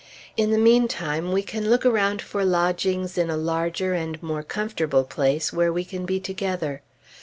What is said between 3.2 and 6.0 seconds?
a larger and more comfortable place where we